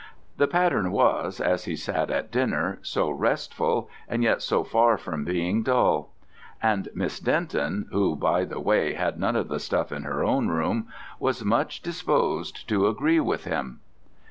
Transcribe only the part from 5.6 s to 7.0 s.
dull. And